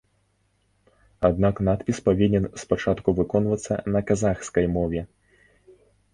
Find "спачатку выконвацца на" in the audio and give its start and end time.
2.63-3.99